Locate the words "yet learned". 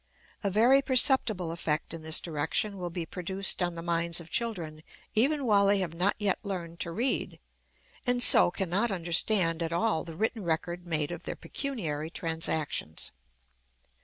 6.17-6.79